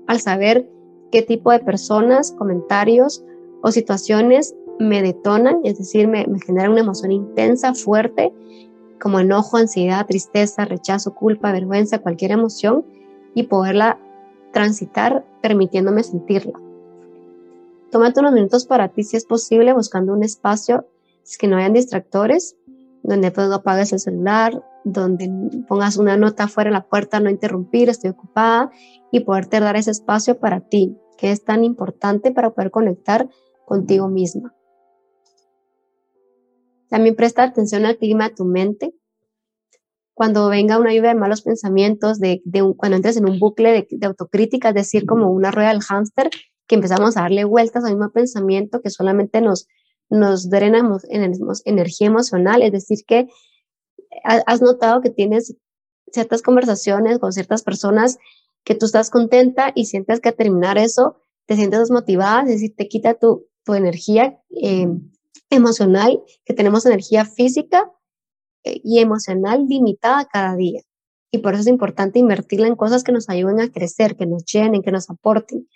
al 0.06 0.20
saber 0.20 0.68
qué 1.10 1.22
tipo 1.22 1.50
de 1.50 1.60
personas, 1.60 2.32
comentarios 2.32 3.24
o 3.62 3.70
situaciones 3.70 4.54
me 4.78 5.02
detonan, 5.02 5.60
es 5.64 5.78
decir, 5.78 6.08
me, 6.08 6.26
me 6.26 6.40
generan 6.40 6.72
una 6.72 6.80
emoción 6.80 7.12
intensa, 7.12 7.74
fuerte, 7.74 8.32
como 9.00 9.20
enojo, 9.20 9.56
ansiedad, 9.56 10.06
tristeza, 10.06 10.64
rechazo, 10.64 11.14
culpa, 11.14 11.52
vergüenza, 11.52 11.98
cualquier 11.98 12.32
emoción, 12.32 12.84
y 13.34 13.44
poderla 13.44 13.98
transitar 14.52 15.24
permitiéndome 15.42 16.02
sentirla. 16.02 16.58
Tómate 17.90 18.20
unos 18.20 18.32
minutos 18.32 18.64
para 18.64 18.88
ti 18.88 19.04
si 19.04 19.16
es 19.16 19.26
posible, 19.26 19.74
buscando 19.74 20.12
un 20.14 20.24
espacio 20.24 20.86
que 21.38 21.46
no 21.46 21.56
hayan 21.56 21.74
distractores, 21.74 22.56
donde 23.02 23.30
puedo 23.30 23.54
apagues 23.54 23.92
el 23.92 24.00
celular, 24.00 24.64
donde 24.86 25.28
pongas 25.66 25.96
una 25.96 26.16
nota 26.16 26.46
fuera 26.46 26.70
de 26.70 26.74
la 26.74 26.86
puerta, 26.86 27.18
no 27.18 27.28
interrumpir, 27.28 27.88
estoy 27.88 28.10
ocupada, 28.10 28.70
y 29.10 29.20
poderte 29.20 29.58
dar 29.58 29.74
ese 29.74 29.90
espacio 29.90 30.38
para 30.38 30.60
ti, 30.60 30.96
que 31.18 31.32
es 31.32 31.44
tan 31.44 31.64
importante 31.64 32.30
para 32.30 32.50
poder 32.50 32.70
conectar 32.70 33.28
contigo 33.64 34.08
misma. 34.08 34.54
También 36.88 37.16
presta 37.16 37.42
atención 37.42 37.84
al 37.84 37.98
clima 37.98 38.28
de 38.28 38.36
tu 38.36 38.44
mente. 38.44 38.94
Cuando 40.14 40.48
venga 40.48 40.78
una 40.78 40.94
lluvia 40.94 41.10
de 41.10 41.18
malos 41.18 41.42
pensamientos, 41.42 42.20
de, 42.20 42.40
cuando 42.76 42.96
entres 42.96 43.16
en 43.16 43.28
un 43.28 43.40
bucle 43.40 43.88
de, 43.90 44.06
autocrítica, 44.06 44.68
es 44.68 44.74
decir, 44.76 45.04
como 45.04 45.32
una 45.32 45.50
rueda 45.50 45.70
del 45.70 45.82
hámster, 45.82 46.30
que 46.68 46.76
empezamos 46.76 47.16
a 47.16 47.22
darle 47.22 47.42
vueltas 47.42 47.84
al 47.84 47.96
mismo 47.96 48.12
pensamiento 48.12 48.80
que 48.82 48.90
solamente 48.90 49.40
nos, 49.40 49.66
nos 50.08 50.48
drena 50.48 50.88
energía 51.64 52.06
emocional, 52.06 52.62
es 52.62 52.70
decir, 52.70 52.98
que 53.04 53.26
has 54.24 54.62
notado 54.62 55.00
que 55.00 55.10
tienes 55.10 55.56
ciertas 56.12 56.42
conversaciones 56.42 57.18
con 57.18 57.32
ciertas 57.32 57.62
personas 57.62 58.18
que 58.64 58.74
tú 58.74 58.86
estás 58.86 59.10
contenta 59.10 59.72
y 59.74 59.86
sientes 59.86 60.20
que 60.20 60.30
al 60.30 60.34
terminar 60.34 60.78
eso 60.78 61.16
te 61.46 61.54
sientes 61.54 61.80
desmotivada, 61.80 62.42
es 62.42 62.48
decir, 62.48 62.74
te 62.76 62.88
quita 62.88 63.14
tu, 63.14 63.46
tu 63.64 63.74
energía 63.74 64.40
eh, 64.50 64.88
emocional, 65.50 66.22
que 66.44 66.54
tenemos 66.54 66.84
energía 66.86 67.24
física 67.24 67.92
eh, 68.64 68.80
y 68.82 68.98
emocional 68.98 69.66
limitada 69.68 70.26
cada 70.26 70.56
día. 70.56 70.82
Y 71.30 71.38
por 71.38 71.54
eso 71.54 71.62
es 71.62 71.66
importante 71.68 72.18
invertirla 72.18 72.66
en 72.66 72.76
cosas 72.76 73.04
que 73.04 73.12
nos 73.12 73.28
ayuden 73.28 73.60
a 73.60 73.70
crecer, 73.70 74.16
que 74.16 74.26
nos 74.26 74.44
llenen, 74.44 74.82
que 74.82 74.92
nos 74.92 75.10
aporten. 75.10 75.68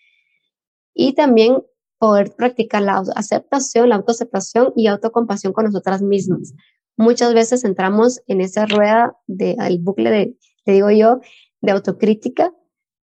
Y 0.95 1.15
también 1.15 1.63
poder 1.99 2.35
practicar 2.35 2.83
la 2.83 3.03
aceptación, 3.15 3.91
la 3.91 3.97
autoaceptación 3.97 4.73
y 4.75 4.87
autocompasión 4.87 5.53
con 5.53 5.67
nosotras 5.67 6.03
mismas. 6.03 6.55
Muchas 6.97 7.35
veces 7.35 7.65
entramos 7.65 8.21
en 8.27 8.41
esa 8.41 8.67
rueda 8.67 9.17
del 9.27 9.79
bucle 9.79 10.11
de, 10.11 10.37
te 10.65 10.73
digo 10.73 10.91
yo, 10.91 11.21
de 11.61 11.73
autocrítica 11.73 12.53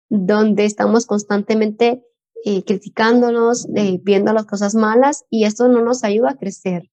donde 0.09 0.65
estamos 0.65 1.07
constantemente 1.07 2.05
eh, 2.45 2.63
criticándonos, 2.65 3.67
eh, 3.75 3.99
viendo 4.03 4.33
las 4.33 4.47
cosas 4.47 4.75
malas 4.75 5.25
y 5.31 5.45
esto 5.45 5.69
no 5.69 5.83
nos 5.83 6.05
ayuda 6.05 6.31
a 6.31 6.37
crecer. 6.37 6.91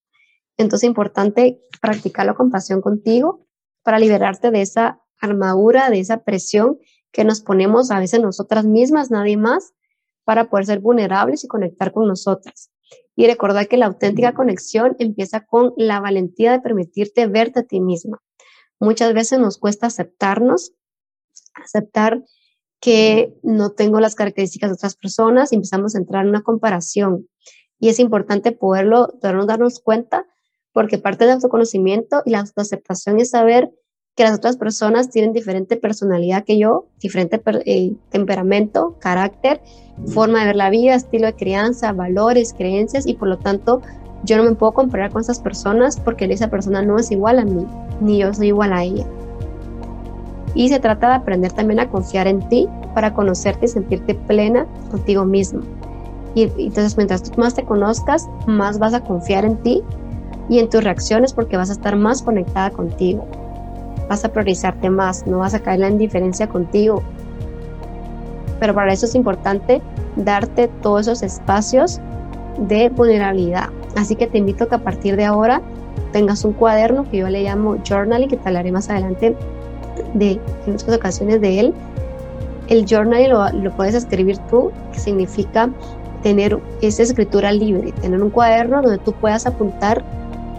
Entonces 0.57 0.85
es 0.85 0.89
importante 0.89 1.59
practicar 1.81 2.25
la 2.25 2.33
compasión 2.33 2.81
contigo 2.81 3.47
para 3.83 3.99
liberarte 3.99 4.51
de 4.51 4.61
esa 4.61 5.01
armadura, 5.19 5.89
de 5.89 5.99
esa 5.99 6.23
presión 6.23 6.79
que 7.11 7.23
nos 7.23 7.41
ponemos 7.41 7.91
a 7.91 7.99
veces 7.99 8.19
nosotras 8.19 8.65
mismas, 8.65 9.11
nadie 9.11 9.37
más, 9.37 9.73
para 10.23 10.49
poder 10.49 10.65
ser 10.65 10.79
vulnerables 10.79 11.43
y 11.43 11.47
conectar 11.47 11.91
con 11.91 12.07
nosotras. 12.07 12.71
Y 13.15 13.27
recordar 13.27 13.67
que 13.67 13.77
la 13.77 13.85
auténtica 13.85 14.33
conexión 14.33 14.95
empieza 14.99 15.41
con 15.41 15.73
la 15.77 15.99
valentía 15.99 16.51
de 16.51 16.61
permitirte 16.61 17.27
verte 17.27 17.59
a 17.59 17.63
ti 17.63 17.79
misma. 17.79 18.21
Muchas 18.79 19.13
veces 19.13 19.39
nos 19.39 19.57
cuesta 19.57 19.87
aceptarnos, 19.87 20.73
aceptar 21.53 22.23
que 22.81 23.33
no 23.43 23.71
tengo 23.71 23.99
las 23.99 24.15
características 24.15 24.69
de 24.69 24.73
otras 24.73 24.95
personas 24.95 25.51
y 25.51 25.55
empezamos 25.55 25.95
a 25.95 25.99
entrar 25.99 26.23
en 26.23 26.29
una 26.29 26.41
comparación. 26.41 27.29
Y 27.79 27.89
es 27.89 27.99
importante 27.99 28.51
poderlo, 28.51 29.07
podernos 29.21 29.47
darnos 29.47 29.79
cuenta 29.79 30.25
porque 30.73 30.97
parte 30.97 31.25
del 31.25 31.35
autoconocimiento 31.35 32.23
y 32.25 32.31
la 32.31 32.39
autoaceptación 32.39 33.19
es 33.19 33.29
saber 33.29 33.71
que 34.15 34.23
las 34.23 34.35
otras 34.35 34.57
personas 34.57 35.09
tienen 35.09 35.33
diferente 35.33 35.75
personalidad 35.75 36.43
que 36.43 36.59
yo, 36.59 36.85
diferente 36.99 37.41
eh, 37.65 37.93
temperamento, 38.09 38.95
carácter, 38.99 39.61
forma 40.07 40.41
de 40.41 40.47
ver 40.47 40.55
la 40.55 40.69
vida, 40.69 40.93
estilo 40.93 41.25
de 41.25 41.33
crianza, 41.33 41.93
valores, 41.93 42.53
creencias 42.53 43.07
y 43.07 43.15
por 43.15 43.27
lo 43.27 43.39
tanto 43.39 43.81
yo 44.23 44.37
no 44.37 44.43
me 44.43 44.53
puedo 44.53 44.73
comparar 44.73 45.11
con 45.11 45.21
esas 45.21 45.39
personas 45.39 45.99
porque 45.99 46.25
esa 46.25 46.49
persona 46.49 46.83
no 46.83 46.99
es 46.99 47.11
igual 47.11 47.39
a 47.39 47.45
mí, 47.45 47.65
ni 48.01 48.19
yo 48.19 48.33
soy 48.33 48.47
igual 48.47 48.71
a 48.71 48.83
ella. 48.83 49.05
Y 50.55 50.69
se 50.69 50.79
trata 50.79 51.09
de 51.09 51.15
aprender 51.15 51.51
también 51.51 51.79
a 51.79 51.89
confiar 51.89 52.27
en 52.27 52.47
ti 52.47 52.67
para 52.93 53.15
conocerte 53.15 53.65
y 53.65 53.69
sentirte 53.69 54.13
plena 54.13 54.67
contigo 54.91 55.25
mismo. 55.25 55.61
Y, 56.35 56.43
y 56.55 56.67
entonces 56.67 56.95
mientras 56.97 57.23
tú 57.23 57.31
más 57.41 57.55
te 57.55 57.63
conozcas, 57.63 58.29
más 58.45 58.77
vas 58.77 58.93
a 58.93 59.03
confiar 59.03 59.43
en 59.43 59.57
ti 59.63 59.81
y 60.49 60.59
en 60.59 60.69
tus 60.69 60.83
reacciones 60.83 61.33
porque 61.33 61.57
vas 61.57 61.71
a 61.71 61.73
estar 61.73 61.95
más 61.95 62.21
conectada 62.21 62.69
contigo 62.69 63.25
vas 64.09 64.25
a 64.25 64.29
priorizarte 64.29 64.89
más, 64.89 65.25
no 65.27 65.39
vas 65.39 65.53
a 65.53 65.59
caer 65.59 65.75
en 65.75 65.81
la 65.81 65.89
indiferencia 65.89 66.47
contigo. 66.47 67.03
Pero 68.59 68.73
para 68.73 68.93
eso 68.93 69.05
es 69.05 69.15
importante 69.15 69.81
darte 70.15 70.67
todos 70.81 71.01
esos 71.01 71.23
espacios 71.23 71.99
de 72.57 72.89
vulnerabilidad. 72.89 73.69
Así 73.95 74.15
que 74.15 74.27
te 74.27 74.37
invito 74.37 74.65
a 74.65 74.69
que 74.69 74.75
a 74.75 74.83
partir 74.83 75.15
de 75.15 75.25
ahora 75.25 75.61
tengas 76.11 76.45
un 76.45 76.53
cuaderno 76.53 77.09
que 77.09 77.17
yo 77.17 77.29
le 77.29 77.43
llamo 77.43 77.77
journaling, 77.87 78.29
que 78.29 78.37
te 78.37 78.47
hablaré 78.47 78.71
más 78.71 78.89
adelante 78.89 79.35
de, 80.13 80.39
en 80.65 80.73
otras 80.73 80.95
ocasiones 80.95 81.41
de 81.41 81.59
él. 81.59 81.73
El 82.69 82.85
journaling 82.85 83.31
lo, 83.31 83.49
lo 83.51 83.71
puedes 83.75 83.95
escribir 83.95 84.37
tú, 84.49 84.71
que 84.91 84.99
significa 84.99 85.69
tener 86.21 86.57
esa 86.81 87.03
escritura 87.03 87.51
libre, 87.51 87.91
tener 88.01 88.21
un 88.23 88.29
cuaderno 88.29 88.81
donde 88.81 88.97
tú 88.99 89.11
puedas 89.13 89.45
apuntar 89.45 90.03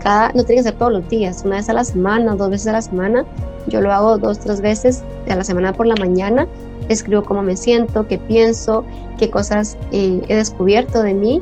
no 0.04 0.44
tiene 0.44 0.56
que 0.56 0.62
ser 0.64 0.74
todos 0.74 0.92
los 0.92 1.08
días, 1.08 1.42
una 1.44 1.56
vez 1.56 1.68
a 1.68 1.72
la 1.72 1.84
semana, 1.84 2.34
dos 2.34 2.50
veces 2.50 2.66
a 2.68 2.72
la 2.72 2.82
semana. 2.82 3.24
Yo 3.66 3.80
lo 3.80 3.92
hago 3.92 4.18
dos, 4.18 4.38
tres 4.38 4.60
veces 4.60 5.02
a 5.28 5.34
la 5.34 5.44
semana 5.44 5.72
por 5.72 5.86
la 5.86 5.94
mañana. 5.96 6.46
Escribo 6.88 7.22
cómo 7.22 7.42
me 7.42 7.56
siento, 7.56 8.06
qué 8.06 8.18
pienso, 8.18 8.84
qué 9.18 9.30
cosas 9.30 9.78
eh, 9.92 10.20
he 10.28 10.36
descubierto 10.36 11.02
de 11.02 11.14
mí 11.14 11.40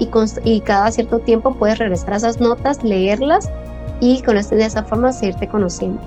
y, 0.00 0.08
y, 0.44 0.60
cada 0.62 0.90
cierto 0.90 1.20
tiempo 1.20 1.54
puedes 1.54 1.78
regresar 1.78 2.14
a 2.14 2.16
esas 2.16 2.40
notas, 2.40 2.82
leerlas 2.82 3.48
y 4.00 4.22
con 4.22 4.36
este, 4.36 4.56
de 4.56 4.64
esa 4.64 4.82
forma 4.82 5.12
seguirte 5.12 5.46
conociendo. 5.46 6.00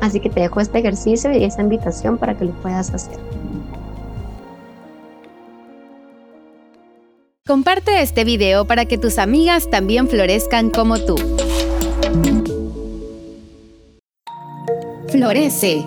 Así 0.00 0.18
que 0.18 0.30
te 0.30 0.40
dejo 0.40 0.60
este 0.60 0.78
ejercicio 0.78 1.30
y 1.30 1.44
esa 1.44 1.60
invitación 1.60 2.18
para 2.18 2.36
que 2.36 2.46
lo 2.46 2.52
puedas 2.62 2.92
hacer. 2.92 3.18
Comparte 7.46 8.00
este 8.00 8.24
video 8.24 8.66
para 8.66 8.86
que 8.86 8.96
tus 8.96 9.18
amigas 9.18 9.68
también 9.68 10.08
florezcan 10.08 10.70
como 10.70 10.98
tú. 10.98 11.14
Florece 15.08 15.86